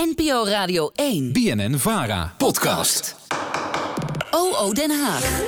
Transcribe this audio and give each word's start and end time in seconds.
NPO 0.00 0.44
Radio 0.44 0.90
1. 0.94 1.32
BNN 1.32 1.78
Vara. 1.78 2.34
Podcast. 2.36 3.16
OO 4.30 4.72
Den 4.72 4.90
Haag. 4.90 5.40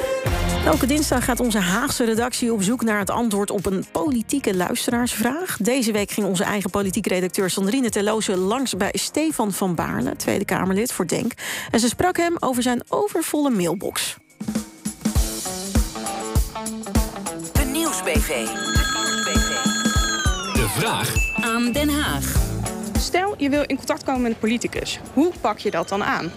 Elke 0.65 0.87
dinsdag 0.87 1.25
gaat 1.25 1.41
onze 1.41 1.59
Haagse 1.59 2.05
redactie 2.05 2.53
op 2.53 2.63
zoek 2.63 2.83
naar 2.83 2.99
het 2.99 3.11
antwoord 3.11 3.51
op 3.51 3.67
een 3.67 3.85
politieke 3.93 4.57
luisteraarsvraag. 4.57 5.57
Deze 5.57 5.93
week 5.93 6.11
ging 6.11 6.27
onze 6.27 6.45
eigen 6.45 6.71
politiek 6.71 7.07
redacteur 7.07 7.51
Sandrine 7.51 7.91
Terloze 7.91 8.37
langs 8.37 8.77
bij 8.77 8.91
Stefan 8.93 9.53
van 9.53 9.75
Baarle, 9.75 10.17
Tweede 10.17 10.45
Kamerlid 10.45 10.93
voor 10.93 11.07
Denk. 11.07 11.33
En 11.71 11.81
ze 11.81 11.89
sprak 11.89 12.17
hem 12.17 12.37
over 12.41 12.63
zijn 12.63 12.83
overvolle 12.89 13.51
mailbox. 13.51 14.17
De 17.53 17.65
Nieuwsbv. 17.73 18.47
De 20.53 20.67
vraag 20.79 21.15
Aan 21.35 21.73
Den 21.73 21.89
Haag. 21.89 22.52
Stel, 23.03 23.35
je 23.37 23.49
wil 23.49 23.65
in 23.67 23.77
contact 23.77 24.05
komen 24.05 24.23
met 24.23 24.33
een 24.33 24.39
politicus. 24.39 25.01
Hoe 25.13 25.33
pak 25.41 25.59
je 25.59 25.71
dat 25.71 25.89
dan 25.89 26.05
aan? 26.05 26.33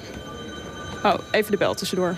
Oh, 1.03 1.13
even 1.31 1.51
de 1.51 1.57
bel 1.57 1.73
tussendoor. 1.73 2.15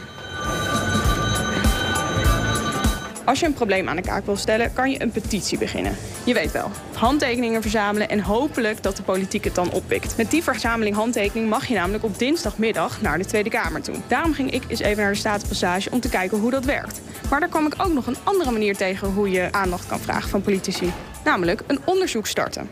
Als 3.26 3.40
je 3.40 3.46
een 3.46 3.54
probleem 3.54 3.90
aan 3.90 3.96
de 3.96 4.02
kaak 4.02 4.26
wil 4.26 4.36
stellen, 4.36 4.74
kan 4.74 4.92
je 4.92 5.02
een 5.02 5.12
petitie 5.12 5.58
beginnen. 5.58 5.96
Je 6.24 6.34
weet 6.34 6.52
wel, 6.52 6.72
handtekeningen 6.94 7.62
verzamelen 7.62 8.10
en 8.10 8.20
hopelijk 8.20 8.84
dat 8.84 8.98
de 8.98 9.04
politiek 9.04 9.44
het 9.44 9.56
dan 9.56 9.72
oppikt. 9.72 10.18
Met 10.18 10.32
die 10.32 10.44
verzameling 10.44 10.96
handtekeningen 10.96 11.50
mag 11.50 11.68
je 11.68 11.76
namelijk 11.76 12.04
op 12.04 12.20
dinsdagmiddag 12.20 13.02
naar 13.02 13.18
de 13.18 13.26
Tweede 13.26 13.50
Kamer 13.50 13.82
toe. 13.82 13.96
Daarom 14.08 14.34
ging 14.34 14.52
ik 14.52 14.64
eens 14.68 14.80
even 14.80 15.04
naar 15.04 15.12
de 15.12 15.18
Statenpassage 15.18 15.90
om 15.92 16.00
te 16.00 16.10
kijken 16.10 16.40
hoe 16.40 16.52
dat 16.52 16.66
werkt. 16.66 17.02
Maar 17.30 17.40
daar 17.40 17.50
kwam 17.50 17.66
ik 17.66 17.74
ook 17.78 17.94
nog 17.94 18.08
een 18.08 18.18
andere 18.24 18.52
manier 18.52 18.76
tegen 18.76 19.08
hoe 19.08 19.30
je 19.30 19.48
aandacht 19.52 19.88
kan 19.88 20.00
vragen 20.00 20.30
van 20.30 20.42
politici. 20.42 20.94
Namelijk 21.24 21.64
een 21.68 21.80
onderzoek 21.86 22.28
starten. 22.28 22.70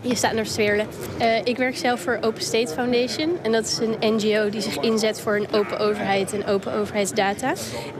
Je 0.00 0.14
staat 0.14 0.32
naar 0.32 0.46
Sweerle. 0.46 0.84
Uh, 1.20 1.38
ik 1.44 1.56
werk 1.56 1.76
zelf 1.76 2.00
voor 2.00 2.18
Open 2.20 2.42
State 2.42 2.72
Foundation. 2.72 3.38
En 3.42 3.52
dat 3.52 3.64
is 3.64 3.78
een 3.78 4.14
NGO 4.14 4.50
die 4.50 4.60
zich 4.60 4.76
inzet 4.78 5.20
voor 5.20 5.36
een 5.36 5.52
open 5.52 5.78
overheid 5.78 6.32
en 6.32 6.46
open 6.46 6.72
overheidsdata. 6.72 7.52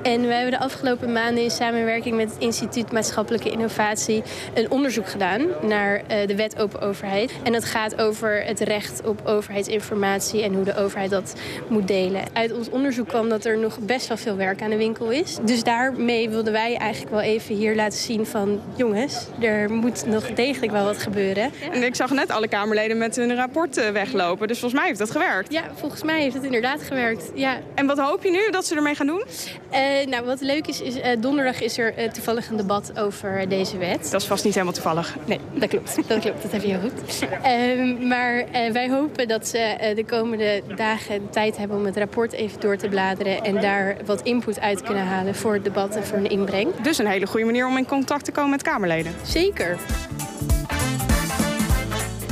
En 0.02 0.20
we 0.20 0.32
hebben 0.32 0.50
de 0.50 0.58
afgelopen 0.58 1.12
maanden 1.12 1.42
in 1.42 1.50
samenwerking 1.50 2.16
met 2.16 2.30
het 2.30 2.42
Instituut 2.42 2.92
Maatschappelijke 2.92 3.50
Innovatie 3.50 4.22
een 4.54 4.70
onderzoek 4.70 5.08
gedaan 5.08 5.46
naar 5.62 5.96
uh, 5.96 6.26
de 6.26 6.36
wet 6.36 6.58
open 6.58 6.80
overheid. 6.80 7.32
En 7.42 7.52
dat 7.52 7.64
gaat 7.64 8.00
over 8.00 8.44
het 8.44 8.60
recht 8.60 9.06
op 9.06 9.26
overheidsinformatie 9.26 10.42
en 10.42 10.54
hoe 10.54 10.64
de 10.64 10.76
overheid 10.76 11.10
dat 11.10 11.34
moet 11.68 11.88
delen. 11.88 12.22
Uit 12.32 12.52
ons 12.52 12.70
onderzoek 12.70 13.08
kwam 13.08 13.28
dat 13.28 13.44
er 13.44 13.58
nog 13.58 13.78
best 13.78 14.08
wel 14.08 14.16
veel 14.16 14.36
werk 14.36 14.62
aan 14.62 14.70
de 14.70 14.76
winkel 14.76 15.10
is. 15.10 15.38
Dus 15.44 15.62
daarmee 15.62 16.28
wilden 16.28 16.52
wij 16.52 16.76
eigenlijk 16.76 17.12
wel 17.12 17.22
even 17.22 17.54
hier 17.54 17.74
laten 17.74 17.98
zien 17.98 18.26
van 18.26 18.60
jongens, 18.74 19.26
er 19.40 19.70
moet 19.70 20.06
nog 20.06 20.32
degelijk 20.32 20.72
wel 20.72 20.84
wat 20.84 20.98
gebeuren. 20.98 21.50
Ik 21.86 21.94
zag 21.94 22.10
net 22.10 22.30
alle 22.30 22.48
Kamerleden 22.48 22.98
met 22.98 23.16
hun 23.16 23.34
rapport 23.34 23.76
eh, 23.76 23.90
weglopen. 23.90 24.48
Dus 24.48 24.58
volgens 24.58 24.80
mij 24.80 24.88
heeft 24.88 24.98
dat 24.98 25.10
gewerkt. 25.10 25.52
Ja, 25.52 25.62
volgens 25.74 26.02
mij 26.02 26.20
heeft 26.20 26.34
het 26.34 26.44
inderdaad 26.44 26.82
gewerkt. 26.82 27.30
Ja. 27.34 27.58
En 27.74 27.86
wat 27.86 27.98
hoop 27.98 28.22
je 28.22 28.30
nu 28.30 28.50
dat 28.50 28.66
ze 28.66 28.74
ermee 28.74 28.94
gaan 28.94 29.06
doen? 29.06 29.24
Uh, 29.72 30.06
nou, 30.06 30.24
wat 30.24 30.40
leuk 30.40 30.66
is, 30.66 30.80
is 30.80 30.96
uh, 30.96 31.04
donderdag 31.18 31.60
is 31.60 31.78
er 31.78 32.12
toevallig 32.12 32.48
een 32.48 32.56
debat 32.56 32.98
over 32.98 33.48
deze 33.48 33.78
wet. 33.78 34.10
Dat 34.10 34.20
is 34.20 34.26
vast 34.26 34.44
niet 34.44 34.52
helemaal 34.54 34.74
toevallig. 34.74 35.16
Nee, 35.24 35.40
dat 35.54 35.68
klopt. 35.68 35.96
Dat 36.08 36.20
klopt, 36.20 36.42
dat 36.42 36.52
heb 36.52 36.62
je 36.62 36.68
heel 36.68 36.80
goed. 36.80 37.28
Ehm, 37.42 38.08
maar 38.08 38.44
wij 38.72 38.90
hopen 38.90 39.28
dat 39.28 39.48
ze 39.48 39.92
de 39.96 40.04
komende 40.04 40.62
dagen 40.76 41.30
tijd 41.30 41.56
hebben 41.56 41.76
om 41.76 41.84
het 41.84 41.96
rapport 41.96 42.32
even 42.32 42.60
door 42.60 42.76
te 42.76 42.88
bladeren... 42.88 43.44
en 43.44 43.60
daar 43.60 43.96
wat 44.04 44.22
input 44.22 44.60
uit 44.60 44.82
kunnen 44.82 45.04
halen 45.04 45.34
voor 45.34 45.54
het 45.54 45.64
debat 45.64 45.96
en 45.96 46.04
voor 46.04 46.18
een 46.18 46.30
inbreng. 46.30 46.74
Dus 46.82 46.98
een 46.98 47.06
hele 47.06 47.26
goede 47.26 47.46
manier 47.46 47.66
om 47.66 47.76
in 47.76 47.86
contact 47.86 48.24
te 48.24 48.32
komen 48.32 48.50
met 48.50 48.62
Kamerleden. 48.62 49.14
Zeker. 49.22 49.78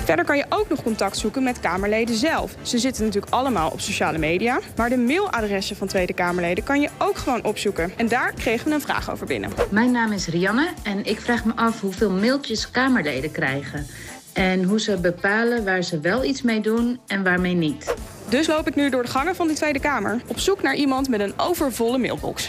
Verder 0.05 0.25
kan 0.25 0.37
je 0.37 0.45
ook 0.49 0.69
nog 0.69 0.83
contact 0.83 1.17
zoeken 1.17 1.43
met 1.43 1.61
Kamerleden 1.61 2.15
zelf. 2.15 2.55
Ze 2.63 2.79
zitten 2.79 3.05
natuurlijk 3.05 3.33
allemaal 3.33 3.71
op 3.71 3.81
sociale 3.81 4.19
media. 4.19 4.61
Maar 4.77 4.89
de 4.89 4.97
mailadressen 4.97 5.77
van 5.77 5.87
Tweede 5.87 6.13
Kamerleden 6.13 6.65
kan 6.65 6.81
je 6.81 6.89
ook 6.99 7.17
gewoon 7.17 7.45
opzoeken. 7.45 7.93
En 7.97 8.09
daar 8.09 8.33
kregen 8.33 8.69
we 8.69 8.75
een 8.75 8.81
vraag 8.81 9.11
over 9.11 9.27
binnen. 9.27 9.51
Mijn 9.71 9.91
naam 9.91 10.13
is 10.13 10.27
Rianne 10.27 10.69
en 10.83 11.05
ik 11.05 11.21
vraag 11.21 11.45
me 11.45 11.53
af 11.57 11.81
hoeveel 11.81 12.11
mailtjes 12.11 12.71
Kamerleden 12.71 13.31
krijgen. 13.31 13.87
En 14.33 14.65
hoe 14.65 14.81
ze 14.81 14.97
bepalen 14.97 15.65
waar 15.65 15.83
ze 15.83 16.01
wel 16.01 16.25
iets 16.25 16.43
mee 16.43 16.61
doen 16.61 17.01
en 17.07 17.23
waarmee 17.23 17.55
niet. 17.55 17.95
Dus 18.29 18.47
loop 18.47 18.67
ik 18.67 18.75
nu 18.75 18.91
door 18.91 19.03
de 19.03 19.11
gangen 19.11 19.37
van 19.37 19.49
de 19.49 19.55
Tweede 19.55 19.81
Kamer 19.81 20.23
op 20.27 20.39
zoek 20.39 20.63
naar 20.63 20.75
iemand 20.75 21.09
met 21.09 21.21
een 21.21 21.35
overvolle 21.37 21.99
mailbox. 21.99 22.49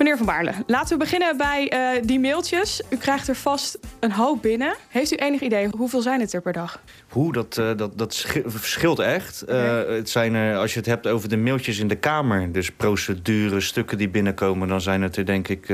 Meneer 0.00 0.16
Van 0.16 0.26
Baarle, 0.26 0.52
laten 0.66 0.98
we 0.98 1.04
beginnen 1.04 1.36
bij 1.36 1.72
uh, 1.72 2.02
die 2.04 2.20
mailtjes. 2.20 2.82
U 2.90 2.96
krijgt 2.96 3.28
er 3.28 3.34
vast 3.34 3.78
een 3.98 4.12
hoop 4.12 4.42
binnen. 4.42 4.74
Heeft 4.88 5.12
u 5.12 5.16
enig 5.16 5.40
idee 5.40 5.68
hoeveel 5.76 6.00
zijn 6.00 6.20
het 6.20 6.32
er 6.32 6.42
per 6.42 6.52
dag? 6.52 6.82
Hoe, 7.08 7.32
dat, 7.32 7.56
uh, 7.60 7.70
dat, 7.76 7.98
dat 7.98 8.26
verschilt 8.44 8.98
echt. 8.98 9.42
Okay. 9.42 9.84
Uh, 9.84 9.96
het 9.96 10.10
zijn 10.10 10.34
er, 10.34 10.56
als 10.56 10.72
je 10.72 10.78
het 10.78 10.88
hebt 10.88 11.06
over 11.06 11.28
de 11.28 11.36
mailtjes 11.36 11.78
in 11.78 11.88
de 11.88 11.96
Kamer... 11.96 12.52
dus 12.52 12.70
procedures, 12.70 13.66
stukken 13.66 13.98
die 13.98 14.08
binnenkomen... 14.08 14.68
dan 14.68 14.80
zijn 14.80 15.02
het 15.02 15.16
er 15.16 15.26
denk 15.26 15.48
ik 15.48 15.68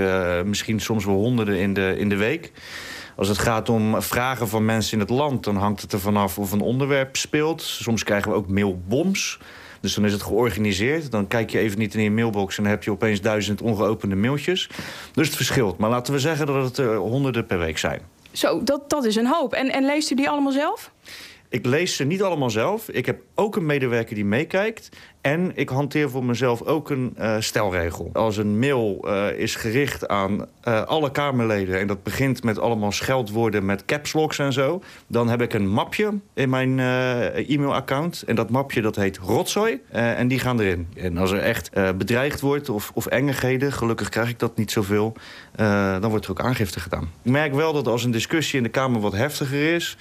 misschien 0.44 0.80
soms 0.80 1.04
wel 1.04 1.14
honderden 1.14 1.58
in 1.58 1.74
de, 1.74 1.94
in 1.98 2.08
de 2.08 2.16
week. 2.16 2.52
Als 3.16 3.28
het 3.28 3.38
gaat 3.38 3.68
om 3.68 4.02
vragen 4.02 4.48
van 4.48 4.64
mensen 4.64 4.92
in 4.92 5.00
het 5.00 5.10
land... 5.10 5.44
dan 5.44 5.56
hangt 5.56 5.82
het 5.82 5.92
er 5.92 6.00
vanaf 6.00 6.38
of 6.38 6.52
een 6.52 6.60
onderwerp 6.60 7.16
speelt. 7.16 7.62
Soms 7.62 8.02
krijgen 8.02 8.30
we 8.30 8.36
ook 8.36 8.48
mailboms... 8.48 9.38
Dus 9.86 9.94
dan 9.94 10.04
is 10.04 10.12
het 10.12 10.22
georganiseerd. 10.22 11.10
Dan 11.10 11.26
kijk 11.26 11.50
je 11.50 11.58
even 11.58 11.78
niet 11.78 11.94
in 11.94 12.02
je 12.02 12.10
mailbox 12.10 12.56
en 12.56 12.62
dan 12.62 12.72
heb 12.72 12.82
je 12.82 12.90
opeens 12.90 13.20
duizend 13.20 13.62
ongeopende 13.62 14.16
mailtjes. 14.16 14.68
Dus 15.12 15.26
het 15.26 15.36
verschilt. 15.36 15.78
Maar 15.78 15.90
laten 15.90 16.12
we 16.12 16.18
zeggen 16.18 16.46
dat 16.46 16.64
het 16.64 16.78
er 16.78 16.96
honderden 16.96 17.46
per 17.46 17.58
week 17.58 17.78
zijn. 17.78 18.00
Zo, 18.32 18.62
dat, 18.62 18.90
dat 18.90 19.04
is 19.04 19.16
een 19.16 19.26
hoop. 19.26 19.52
En, 19.52 19.72
en 19.72 19.84
leest 19.84 20.10
u 20.10 20.14
die 20.14 20.28
allemaal 20.28 20.52
zelf? 20.52 20.90
Ik 21.48 21.66
lees 21.66 21.96
ze 21.96 22.04
niet 22.04 22.22
allemaal 22.22 22.50
zelf. 22.50 22.88
Ik 22.88 23.06
heb 23.06 23.20
ook 23.34 23.56
een 23.56 23.66
medewerker 23.66 24.14
die 24.14 24.24
meekijkt. 24.24 24.88
En 25.26 25.52
ik 25.54 25.68
hanteer 25.68 26.10
voor 26.10 26.24
mezelf 26.24 26.62
ook 26.62 26.90
een 26.90 27.16
uh, 27.18 27.36
stelregel. 27.38 28.10
Als 28.12 28.36
een 28.36 28.58
mail 28.58 29.04
uh, 29.04 29.38
is 29.38 29.54
gericht 29.54 30.08
aan 30.08 30.46
uh, 30.68 30.82
alle 30.82 31.10
Kamerleden... 31.10 31.80
en 31.80 31.86
dat 31.86 32.02
begint 32.02 32.42
met 32.42 32.58
allemaal 32.58 32.92
scheldwoorden 32.92 33.64
met 33.64 33.84
caps 33.84 34.12
locks 34.12 34.38
en 34.38 34.52
zo... 34.52 34.82
dan 35.06 35.28
heb 35.28 35.42
ik 35.42 35.54
een 35.54 35.68
mapje 35.68 36.12
in 36.34 36.48
mijn 36.48 36.78
e-mailaccount. 37.48 38.22
En 38.26 38.34
dat 38.34 38.50
mapje 38.50 38.82
dat 38.82 38.96
heet 38.96 39.18
rotzooi. 39.18 39.80
en 39.90 40.28
die 40.28 40.38
gaan 40.38 40.60
erin. 40.60 40.88
En 40.96 41.18
als 41.18 41.30
er 41.30 41.38
echt 41.38 41.70
bedreigd 41.98 42.40
wordt 42.40 42.68
of, 42.68 42.90
of 42.94 43.06
engigheden... 43.06 43.72
gelukkig 43.72 44.08
krijg 44.08 44.28
ik 44.28 44.38
dat 44.38 44.56
niet 44.56 44.70
zoveel... 44.70 45.12
dan 46.00 46.10
wordt 46.10 46.24
er 46.24 46.30
ook 46.30 46.40
aangifte 46.40 46.80
gedaan. 46.80 47.10
Ik 47.22 47.30
merk 47.30 47.54
wel 47.54 47.72
dat 47.72 47.86
als 47.86 48.04
een 48.04 48.10
discussie 48.10 48.56
in 48.56 48.62
de 48.62 48.68
Kamer 48.68 49.00
wat 49.00 49.12
heftiger 49.12 49.74
is... 49.74 49.96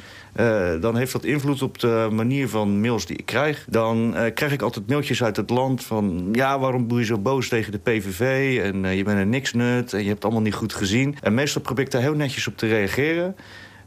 dan 0.81 0.95
heeft 0.95 1.11
dat 1.11 1.23
invloed 1.23 1.61
op 1.61 1.79
de 1.79 2.07
manier 2.11 2.49
van 2.49 2.81
mails 2.81 3.05
die 3.05 3.17
ik 3.17 3.25
krijg. 3.25 3.65
Dan 3.69 4.15
krijg 4.33 4.51
ik 4.51 4.61
altijd 4.61 4.87
mailtjes 4.87 5.14
uit 5.23 5.35
het 5.35 5.49
land 5.49 5.83
van... 5.83 6.29
ja, 6.31 6.59
waarom 6.59 6.87
doe 6.87 6.99
je 6.99 7.05
zo 7.05 7.17
boos 7.17 7.47
tegen 7.47 7.71
de 7.71 7.77
PVV? 7.77 8.59
En 8.63 8.83
uh, 8.83 8.97
je 8.97 9.03
bent 9.03 9.19
een 9.19 9.29
niks 9.29 9.53
nut 9.53 9.93
en 9.93 9.99
je 9.99 10.05
hebt 10.05 10.15
het 10.15 10.23
allemaal 10.23 10.41
niet 10.41 10.53
goed 10.53 10.73
gezien. 10.73 11.15
En 11.21 11.33
meestal 11.33 11.61
probeer 11.61 11.85
ik 11.85 11.91
daar 11.91 12.01
heel 12.01 12.15
netjes 12.15 12.47
op 12.47 12.57
te 12.57 12.67
reageren. 12.67 13.35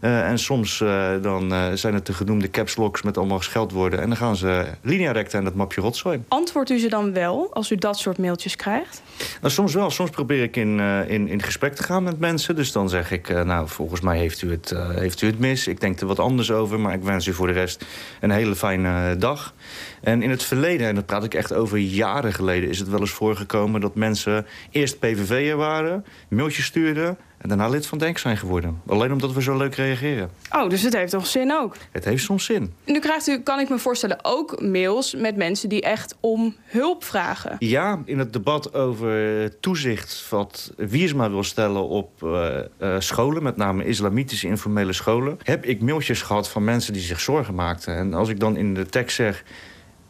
Uh, 0.01 0.29
en 0.29 0.39
soms 0.39 0.81
uh, 0.81 1.11
dan 1.23 1.53
uh, 1.53 1.73
zijn 1.73 1.95
het 1.95 2.07
de 2.07 2.13
genoemde 2.13 2.51
caps 2.51 2.77
locks 2.77 3.03
met 3.03 3.19
allemaal 3.19 3.41
scheldwoorden. 3.41 4.01
En 4.01 4.09
dan 4.09 4.17
gaan 4.17 4.37
ze 4.37 4.67
linea 4.83 5.13
recta 5.13 5.39
in 5.39 5.45
dat 5.45 5.55
mapje 5.55 5.81
rotzooi. 5.81 6.23
Antwoordt 6.29 6.71
u 6.71 6.79
ze 6.79 6.89
dan 6.89 7.13
wel 7.13 7.49
als 7.53 7.71
u 7.71 7.77
dat 7.77 7.99
soort 7.99 8.19
mailtjes 8.19 8.57
krijgt? 8.57 9.03
Nou, 9.41 9.53
soms 9.53 9.75
wel. 9.75 9.91
Soms 9.91 10.11
probeer 10.11 10.43
ik 10.43 10.57
in, 10.57 10.81
in, 11.09 11.29
in 11.29 11.43
gesprek 11.43 11.75
te 11.75 11.83
gaan 11.83 12.03
met 12.03 12.19
mensen. 12.19 12.57
Dus 12.57 12.73
dan 12.73 12.89
zeg 12.89 13.11
ik, 13.11 13.45
nou, 13.45 13.69
volgens 13.69 14.01
mij 14.01 14.19
heeft 14.19 14.43
u, 14.43 14.51
het, 14.51 14.75
heeft 14.95 15.23
u 15.23 15.27
het 15.27 15.39
mis. 15.39 15.67
Ik 15.67 15.81
denk 15.81 16.01
er 16.01 16.07
wat 16.07 16.19
anders 16.19 16.51
over. 16.51 16.81
Maar 16.81 16.95
ik 16.95 17.03
wens 17.03 17.27
u 17.27 17.33
voor 17.33 17.47
de 17.47 17.53
rest 17.53 17.85
een 18.21 18.31
hele 18.31 18.57
fijne 18.57 19.17
dag. 19.17 19.55
En 20.01 20.23
in 20.23 20.31
het 20.31 20.43
verleden, 20.43 20.87
en 20.87 20.95
dat 20.95 21.07
praat 21.07 21.25
ik 21.25 21.35
echt 21.35 21.53
over 21.53 21.79
jaren 21.79 22.33
geleden... 22.33 22.69
is 22.69 22.79
het 22.79 22.89
wel 22.89 23.01
eens 23.01 23.11
voorgekomen 23.11 23.81
dat 23.81 23.95
mensen 23.95 24.47
eerst 24.71 24.99
PVV'er 24.99 25.57
waren... 25.57 26.05
mailtjes 26.29 26.65
stuurden 26.65 27.19
en 27.39 27.49
daarna 27.49 27.69
lid 27.69 27.87
van 27.87 27.99
Denk 27.99 28.19
zijn 28.19 28.37
geworden. 28.37 28.81
Alleen 28.87 29.13
omdat 29.13 29.33
we 29.33 29.43
zo 29.43 29.57
leuk 29.57 29.75
reageren. 29.75 30.31
Oh, 30.51 30.69
dus 30.69 30.83
het 30.83 30.93
heeft 30.93 31.13
toch 31.13 31.27
zin 31.27 31.53
ook? 31.53 31.77
Het 31.93 32.05
heeft 32.05 32.25
soms 32.25 32.45
zin. 32.45 32.73
Nu 32.85 32.99
krijgt 32.99 33.29
u, 33.29 33.41
kan 33.41 33.61
ik 33.61 33.69
me 33.69 33.79
voorstellen, 33.79 34.19
ook 34.23 34.61
mails 34.61 35.15
met 35.15 35.37
mensen 35.37 35.69
die 35.69 35.83
echt 35.83 36.17
om 36.21 36.57
hulp 36.65 37.05
vragen. 37.05 37.57
Ja, 37.59 38.03
in 38.05 38.19
het 38.19 38.33
debat 38.33 38.75
over 38.75 39.61
toezicht 39.61 40.27
wat 40.31 40.73
Wiersma 40.77 41.31
wil 41.31 41.45
stellen 41.45 41.89
op 41.89 42.23
uh, 42.23 42.59
uh, 42.81 42.97
scholen... 42.99 43.43
met 43.43 43.57
name 43.57 43.85
islamitische 43.85 44.47
informele 44.47 44.93
scholen... 44.93 45.39
heb 45.43 45.65
ik 45.65 45.81
mailtjes 45.81 46.23
gehad 46.23 46.49
van 46.49 46.65
mensen 46.65 46.93
die 46.93 47.03
zich 47.03 47.21
zorgen 47.21 47.55
maakten. 47.55 47.97
En 47.97 48.15
als 48.15 48.29
ik 48.29 48.41
dan 48.41 48.57
in 48.57 48.75
de 48.75 48.87
tekst 48.87 49.17
zeg 49.17 49.45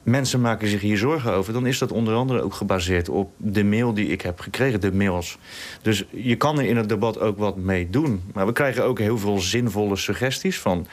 mensen 0.02 0.40
maken 0.40 0.68
zich 0.68 0.80
hier 0.80 0.96
zorgen 0.96 1.32
over... 1.32 1.52
dan 1.52 1.66
is 1.66 1.78
dat 1.78 1.92
onder 1.92 2.14
andere 2.14 2.42
ook 2.42 2.54
gebaseerd 2.54 3.08
op 3.08 3.30
de 3.36 3.64
mail 3.64 3.94
die 3.94 4.06
ik 4.06 4.20
heb 4.20 4.40
gekregen, 4.40 4.80
de 4.80 4.92
mails. 4.92 5.38
Dus 5.82 6.04
je 6.10 6.36
kan 6.36 6.58
er 6.58 6.64
in 6.64 6.76
het 6.76 6.88
debat 6.88 7.20
ook 7.20 7.38
wat 7.38 7.56
mee 7.56 7.90
doen. 7.90 8.22
Maar 8.34 8.46
we 8.46 8.52
krijgen 8.52 8.84
ook 8.84 8.98
heel 8.98 9.18
veel 9.18 9.38
zinvolle 9.38 9.96
suggesties 9.96 10.58
van 10.58 10.86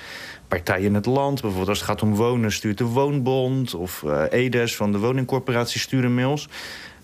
partijen 0.48 0.86
in 0.86 0.94
het 0.94 1.06
land. 1.06 1.34
Bijvoorbeeld 1.42 1.70
als 1.70 1.80
het 1.80 1.88
gaat 1.88 2.02
om 2.02 2.16
wonen 2.16 2.52
stuurt 2.52 2.78
de 2.78 2.84
Woonbond... 2.84 3.74
of 3.74 4.04
uh, 4.06 4.24
EDES 4.30 4.76
van 4.76 4.92
de 4.92 4.98
woningcorporatie 4.98 5.80
sturen 5.80 6.14
mails. 6.14 6.50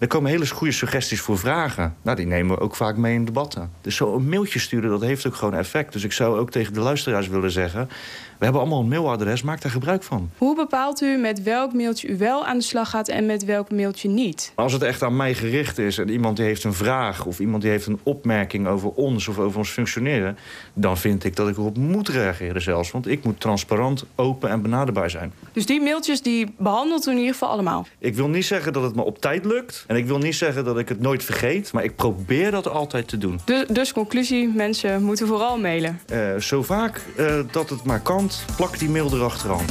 Er 0.01 0.07
komen 0.07 0.31
hele 0.31 0.49
goede 0.49 0.73
suggesties 0.73 1.21
voor 1.21 1.37
vragen. 1.37 1.95
Nou, 2.01 2.17
die 2.17 2.25
nemen 2.25 2.55
we 2.55 2.61
ook 2.61 2.75
vaak 2.75 2.97
mee 2.97 3.13
in 3.13 3.25
debatten. 3.25 3.71
Dus 3.81 3.95
zo 3.95 4.15
een 4.15 4.29
mailtje 4.29 4.59
sturen, 4.59 4.89
dat 4.89 5.01
heeft 5.01 5.27
ook 5.27 5.35
gewoon 5.35 5.53
effect. 5.53 5.93
Dus 5.93 6.03
ik 6.03 6.11
zou 6.11 6.39
ook 6.39 6.51
tegen 6.51 6.73
de 6.73 6.79
luisteraars 6.79 7.27
willen 7.27 7.51
zeggen... 7.51 7.87
we 8.37 8.43
hebben 8.43 8.61
allemaal 8.61 8.79
een 8.79 8.87
mailadres, 8.87 9.41
maak 9.41 9.61
daar 9.61 9.71
gebruik 9.71 10.03
van. 10.03 10.29
Hoe 10.37 10.55
bepaalt 10.55 11.01
u 11.01 11.17
met 11.17 11.43
welk 11.43 11.73
mailtje 11.73 12.07
u 12.07 12.17
wel 12.17 12.45
aan 12.45 12.57
de 12.57 12.63
slag 12.63 12.89
gaat... 12.89 13.07
en 13.07 13.25
met 13.25 13.45
welk 13.45 13.71
mailtje 13.71 14.09
niet? 14.09 14.51
Als 14.55 14.73
het 14.73 14.81
echt 14.81 15.03
aan 15.03 15.15
mij 15.15 15.33
gericht 15.33 15.77
is 15.77 15.97
en 15.97 16.09
iemand 16.09 16.37
die 16.37 16.45
heeft 16.45 16.63
een 16.63 16.73
vraag... 16.73 17.25
of 17.25 17.39
iemand 17.39 17.61
die 17.61 17.71
heeft 17.71 17.87
een 17.87 17.99
opmerking 18.03 18.67
over 18.67 18.89
ons 18.89 19.27
of 19.27 19.39
over 19.39 19.57
ons 19.57 19.69
functioneren... 19.69 20.37
dan 20.73 20.97
vind 20.97 21.23
ik 21.23 21.35
dat 21.35 21.49
ik 21.49 21.57
erop 21.57 21.77
moet 21.77 22.09
reageren 22.09 22.61
zelfs. 22.61 22.91
Want 22.91 23.07
ik 23.07 23.23
moet 23.23 23.39
transparant, 23.39 24.05
open 24.15 24.49
en 24.49 24.61
benaderbaar 24.61 25.09
zijn. 25.09 25.33
Dus 25.53 25.65
die 25.65 25.81
mailtjes 25.81 26.21
die 26.21 26.53
behandelt 26.57 27.07
u 27.07 27.11
in 27.11 27.17
ieder 27.17 27.33
geval 27.33 27.49
allemaal? 27.49 27.87
Ik 27.97 28.15
wil 28.15 28.27
niet 28.27 28.45
zeggen 28.45 28.73
dat 28.73 28.83
het 28.83 28.95
me 28.95 29.03
op 29.03 29.19
tijd 29.19 29.45
lukt... 29.45 29.85
En 29.91 29.97
ik 29.97 30.05
wil 30.05 30.17
niet 30.17 30.35
zeggen 30.35 30.63
dat 30.63 30.77
ik 30.79 30.89
het 30.89 30.99
nooit 30.99 31.23
vergeet, 31.23 31.73
maar 31.73 31.83
ik 31.83 31.95
probeer 31.95 32.51
dat 32.51 32.67
altijd 32.67 33.07
te 33.07 33.17
doen. 33.17 33.39
Dus, 33.45 33.67
dus 33.67 33.93
conclusie, 33.93 34.47
mensen 34.47 35.03
moeten 35.03 35.27
vooral 35.27 35.57
mailen? 35.57 35.99
Uh, 36.13 36.35
zo 36.35 36.63
vaak 36.63 37.01
uh, 37.17 37.39
dat 37.51 37.69
het 37.69 37.83
maar 37.83 37.99
kan, 37.99 38.29
plak 38.55 38.79
die 38.79 38.89
mail 38.89 39.13
erachteraan. 39.13 39.65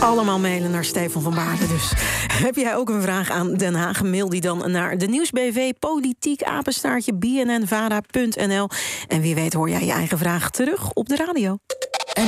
Allemaal 0.00 0.38
mailen 0.38 0.70
naar 0.70 0.84
Stefan 0.84 1.22
van 1.22 1.34
Baarden 1.34 1.68
dus. 1.68 1.92
Heb 2.46 2.56
jij 2.56 2.76
ook 2.76 2.88
een 2.88 3.02
vraag 3.02 3.30
aan 3.30 3.54
Den 3.54 3.74
Haag? 3.74 4.02
Mail 4.02 4.28
die 4.28 4.40
dan 4.40 4.70
naar 4.70 4.98
de 4.98 5.06
Nieuwsbv 5.06 5.70
politiek 5.78 6.42
apenstaartje 6.42 7.14
bnnvara.nl. 7.14 8.68
En 9.08 9.20
wie 9.20 9.34
weet 9.34 9.52
hoor 9.52 9.70
jij 9.70 9.84
je 9.84 9.92
eigen 9.92 10.18
vraag 10.18 10.50
terug 10.50 10.90
op 10.92 11.08
de 11.08 11.16
radio. 11.16 11.58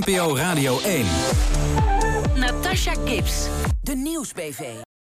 NPO 0.05 0.37
Radio 0.37 0.81
1. 0.81 1.07
Natasha 2.35 2.95
Gibbs, 3.05 3.47
de 3.83 3.95
Nieuwsbv. 3.95 4.87